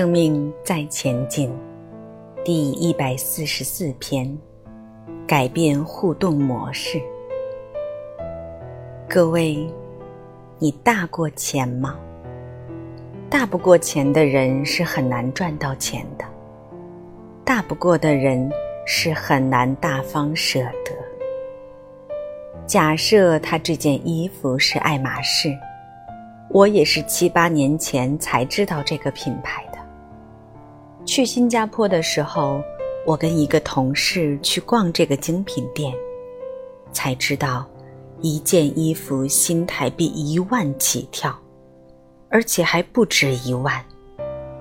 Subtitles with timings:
[0.00, 1.54] 生命在前进，
[2.42, 4.34] 第一百四十四篇：
[5.28, 6.98] 改变互动模式。
[9.06, 9.70] 各位，
[10.58, 11.98] 你大过钱吗？
[13.28, 16.24] 大不过钱的人是很难赚到钱的，
[17.44, 18.50] 大不过的人
[18.86, 20.96] 是很难大方舍得。
[22.66, 25.54] 假设他这件衣服是爱马仕，
[26.48, 29.62] 我也是七八年前才知道这个品牌。
[31.04, 32.62] 去新加坡的时候，
[33.04, 35.92] 我跟一个同事去逛这个精品店，
[36.92, 37.66] 才知道
[38.20, 41.36] 一件衣服新台币一万起跳，
[42.28, 43.84] 而且还不止一万，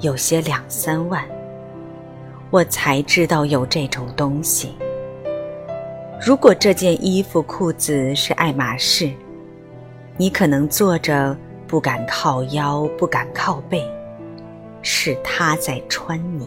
[0.00, 1.24] 有些两三万。
[2.50, 4.74] 我才知道有这种东西。
[6.24, 9.10] 如果这件衣服、裤子是爱马仕，
[10.16, 13.82] 你可能坐着不敢靠腰，不敢靠背。
[14.86, 16.46] 是他在穿你。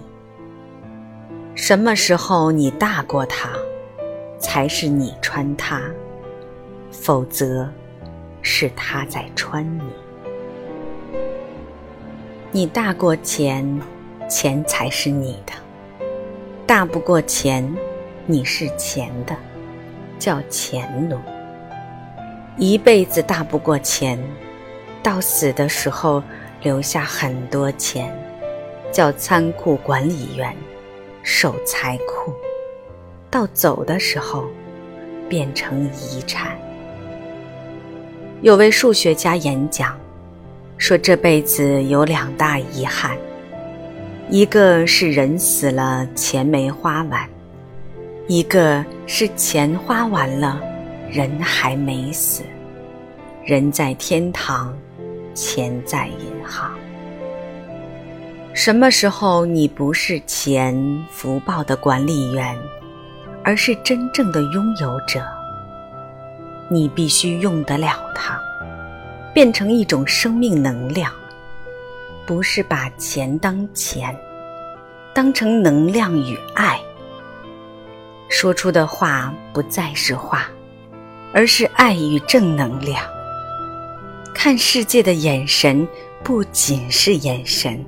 [1.55, 3.49] 什么时候你大过他，
[4.37, 5.81] 才是你穿他；
[6.91, 7.67] 否则，
[8.43, 9.81] 是他在穿你。
[12.51, 13.81] 你大过钱，
[14.29, 15.53] 钱才是你的；
[16.67, 17.67] 大不过钱，
[18.27, 19.35] 你是钱的，
[20.19, 21.17] 叫钱奴。
[22.55, 24.19] 一辈子大不过钱，
[25.01, 26.21] 到死的时候
[26.61, 28.15] 留下很多钱。
[28.91, 30.55] 叫仓库管理员，
[31.23, 32.33] 守财库，
[33.29, 34.45] 到走的时候
[35.29, 36.57] 变成遗产。
[38.41, 39.97] 有位数学家演讲，
[40.77, 43.17] 说这辈子有两大遗憾，
[44.29, 47.27] 一个是人死了钱没花完，
[48.27, 50.61] 一个是钱花完了
[51.11, 52.43] 人还没死，
[53.43, 54.75] 人在天堂，
[55.33, 56.71] 钱在银行。
[58.57, 60.75] 什么时候你不是钱
[61.11, 62.57] 福报的管理员，
[63.43, 65.23] 而是真正的拥有者？
[66.67, 68.35] 你必须用得了它，
[69.31, 71.13] 变成一种生命能量，
[72.25, 74.17] 不是把钱当钱，
[75.13, 76.79] 当成能量与爱。
[78.27, 80.47] 说出的话不再是话，
[81.31, 83.05] 而是爱与正能量。
[84.33, 85.87] 看世界的眼神
[86.23, 87.85] 不仅是眼神。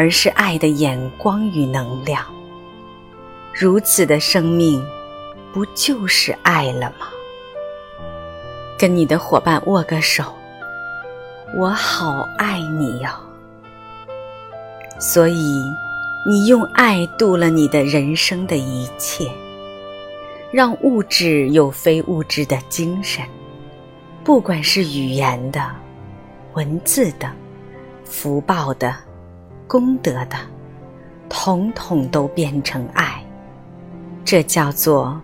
[0.00, 2.24] 而是爱的眼光与能量。
[3.52, 4.82] 如此的生命，
[5.52, 7.08] 不就是爱了吗？
[8.78, 10.24] 跟你的伙伴握个手，
[11.54, 13.10] 我好爱你哟。
[14.98, 15.62] 所以，
[16.26, 19.30] 你用爱度了你的人生的一切，
[20.50, 23.22] 让物质有非物质的精神，
[24.24, 25.70] 不管是语言的、
[26.54, 27.30] 文字的、
[28.02, 28.96] 福报的。
[29.70, 30.36] 功德的，
[31.28, 33.24] 统统都变成爱，
[34.24, 35.16] 这叫做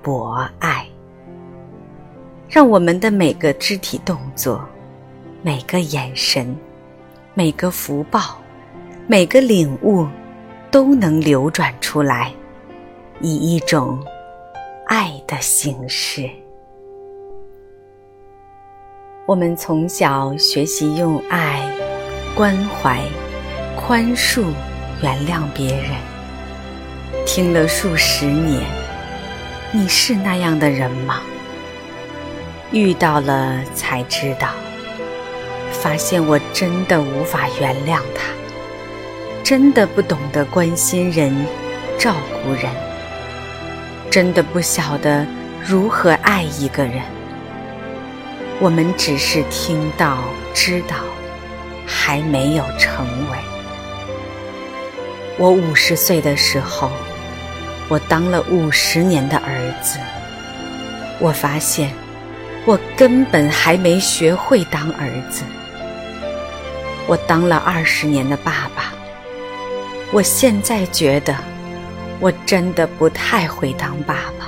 [0.00, 0.86] 博爱。
[2.48, 4.66] 让我们的每个肢体动作、
[5.42, 6.56] 每个眼神、
[7.34, 8.38] 每个福报、
[9.06, 10.06] 每个领悟，
[10.70, 12.32] 都能流转出来，
[13.20, 14.02] 以一种
[14.86, 16.30] 爱的形式。
[19.26, 21.70] 我们从小学习用爱
[22.34, 22.98] 关怀。
[23.84, 24.44] 宽恕、
[25.02, 25.90] 原谅别人，
[27.26, 28.62] 听了数十年，
[29.72, 31.20] 你是那样的人吗？
[32.70, 34.50] 遇到了才知道，
[35.72, 38.32] 发现我真的无法原谅他，
[39.42, 41.44] 真的不懂得关心人、
[41.98, 42.14] 照
[42.44, 42.70] 顾人，
[44.08, 45.26] 真的不晓得
[45.60, 47.02] 如何爱一个人。
[48.60, 50.18] 我们只是听到、
[50.54, 50.94] 知道，
[51.84, 53.51] 还没有成为。
[55.42, 56.88] 我五十岁的时候，
[57.88, 59.98] 我当了五十年的儿子。
[61.18, 61.90] 我发现，
[62.64, 65.42] 我根本还没学会当儿子。
[67.08, 68.94] 我当了二十年的爸爸，
[70.12, 71.34] 我现在觉得，
[72.20, 74.46] 我真的不太会当爸爸。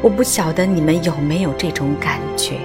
[0.00, 2.58] 我不晓得你们有没有这种感觉？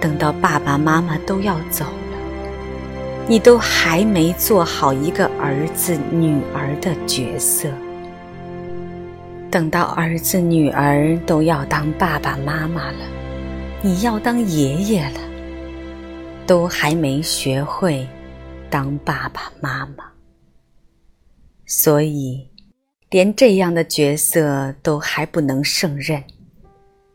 [0.00, 1.84] 等到爸爸妈妈都要走。
[3.28, 7.68] 你都还没做好一个儿子、女儿的角色，
[9.50, 12.98] 等到儿子、女儿都要当爸爸妈妈了，
[13.80, 15.20] 你要当爷爷了，
[16.46, 18.06] 都还没学会
[18.68, 20.04] 当爸爸妈妈，
[21.64, 22.48] 所以
[23.08, 26.22] 连这样的角色都还不能胜任，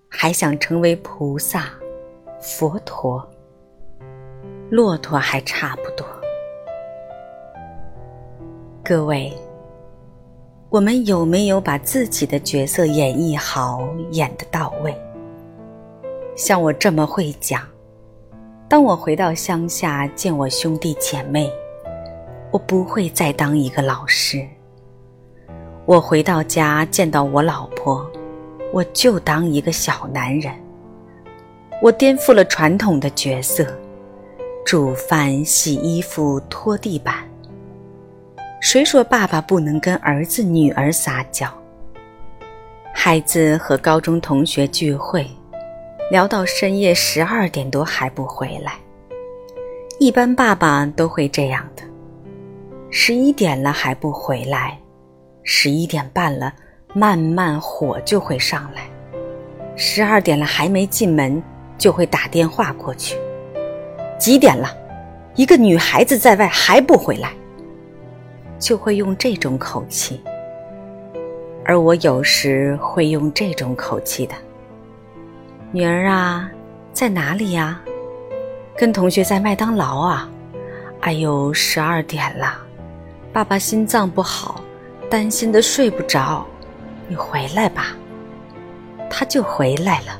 [0.09, 1.69] 还想成为菩萨、
[2.41, 3.29] 佛陀。
[4.69, 6.05] 骆驼还差不多，
[8.83, 9.31] 各位，
[10.67, 14.93] 我们有没有把自己的角色演绎好，演得到位？
[16.35, 17.61] 像我这么会讲，
[18.67, 21.49] 当我回到乡下见我兄弟姐妹，
[22.51, 24.45] 我不会再当一个老师；
[25.85, 28.05] 我回到家见到我老婆，
[28.73, 30.53] 我就当一个小男人。
[31.81, 33.65] 我颠覆了传统的角色，
[34.67, 37.23] 煮饭、洗衣服、拖地板。
[38.59, 41.49] 谁说爸爸不能跟儿子、女儿撒娇？
[42.93, 45.25] 孩子和高中同学聚会，
[46.11, 48.73] 聊到深夜十二点多还不回来。
[50.01, 51.83] 一般爸爸都会这样的：
[52.91, 54.77] 十一点了还不回来，
[55.43, 56.53] 十一点半了，
[56.93, 58.81] 慢慢火就会上来；
[59.77, 61.41] 十二点了还没进门，
[61.77, 63.17] 就会打电话过去。
[64.17, 64.69] 几点了？
[65.35, 67.31] 一个女孩子在外还不回来。
[68.59, 70.19] 就会用这种口气，
[71.63, 74.33] 而我有时会用这种口气的。
[75.71, 76.49] 女儿啊，
[76.91, 77.79] 在哪里呀？
[78.75, 80.27] 跟同学在麦当劳啊。
[81.01, 82.57] 哎呦，十二点了，
[83.31, 84.59] 爸爸心脏不好，
[85.07, 86.43] 担心的睡不着。
[87.07, 87.95] 你回来吧。
[89.07, 90.19] 他就回来了。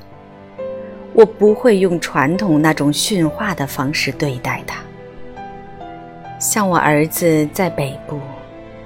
[1.18, 4.78] 我不会用传统那种训话的方式对待他。
[6.40, 8.20] 像我儿子在北部，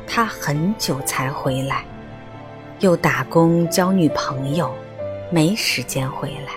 [0.08, 1.84] 他很久才回来，
[2.80, 4.74] 又打工交女朋友，
[5.30, 6.54] 没时间回来。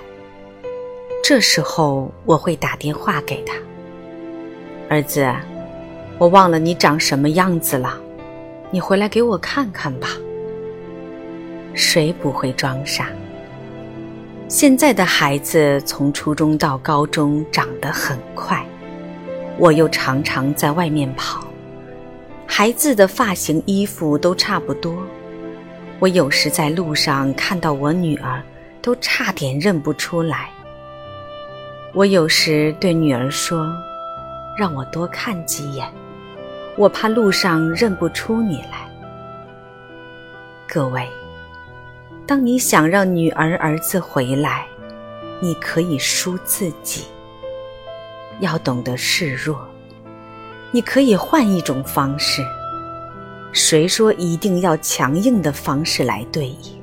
[1.24, 3.54] 这时候我会打电话给他
[4.88, 5.28] ：“儿子，
[6.18, 7.98] 我忘了你长什么样子了，
[8.70, 10.10] 你回来给我看看吧。”
[11.74, 13.08] 谁不会装傻？
[14.48, 18.64] 现在的孩子从初中到高中长得很快。
[19.58, 21.46] 我又常常在外面跑，
[22.46, 24.94] 孩子的发型、衣服都差不多。
[25.98, 28.42] 我有时在路上看到我女儿，
[28.82, 30.50] 都差点认不出来。
[31.94, 33.72] 我有时对女儿说
[34.58, 35.88] ：“让我多看几眼，
[36.76, 38.90] 我怕路上认不出你来。”
[40.68, 41.08] 各位，
[42.26, 44.66] 当你想让女儿、儿子回来，
[45.40, 47.04] 你可以输自己。
[48.40, 49.58] 要懂得示弱，
[50.72, 52.42] 你可以换一种方式。
[53.52, 56.82] 谁说一定要强硬的方式来对应？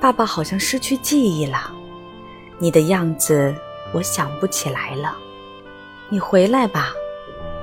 [0.00, 1.70] 爸爸好像失去记忆了，
[2.58, 3.54] 你的样子
[3.92, 5.16] 我想不起来了。
[6.08, 6.92] 你回来吧，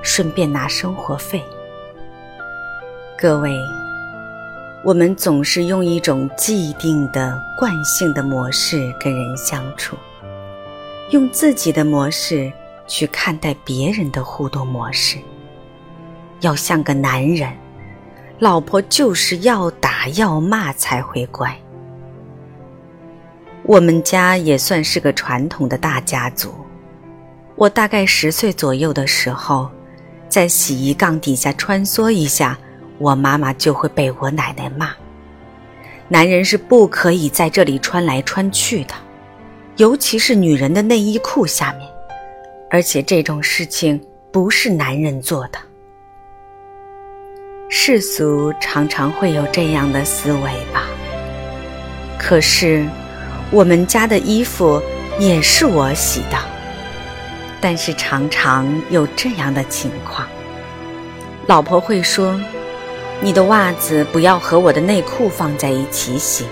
[0.02, 1.42] 顺便拿生活费。
[3.18, 3.56] 各位，
[4.84, 9.96] 我们总是用一种既定的惯性的模式跟人相处。
[11.10, 12.52] 用自己的模式
[12.88, 15.18] 去看待别人的互动模式，
[16.40, 17.52] 要像个男人，
[18.40, 21.56] 老婆就是要打要骂才会乖。
[23.62, 26.52] 我们家也算是个传统的大家族。
[27.54, 29.70] 我大概十岁左右的时候，
[30.28, 32.58] 在洗衣杠底下穿梭一下，
[33.02, 34.90] 我妈妈就会被我奶奶骂
[36.06, 38.94] ：“男人是不可以在这里穿来穿去的。”
[39.76, 41.90] 尤其是女人的内衣裤下面，
[42.70, 45.58] 而且这种事情不是男人做的。
[47.68, 50.40] 世俗常常会有这样的思维
[50.72, 50.84] 吧？
[52.18, 52.86] 可是
[53.50, 54.80] 我们家的衣服
[55.18, 56.38] 也是我洗的，
[57.60, 60.28] 但是常常有这样的情况，
[61.46, 62.38] 老婆会说
[63.22, 66.44] ：“你的袜子不要和我的内裤放在一起洗。”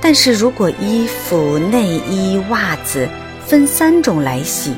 [0.00, 3.06] 但是如果衣服、内衣、袜子
[3.46, 4.72] 分三种来洗，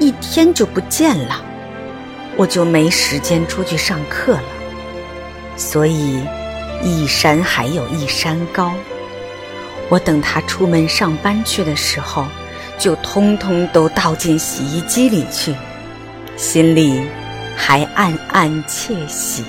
[0.00, 1.44] 一天就不见了，
[2.36, 4.42] 我就没时间出去上课了。
[5.56, 6.20] 所以，
[6.82, 8.72] 一山还有一山高。
[9.88, 12.26] 我等他出门上班去的时候，
[12.78, 15.54] 就通通都倒进洗衣机里去，
[16.36, 17.02] 心里
[17.62, 19.44] 还暗暗窃喜。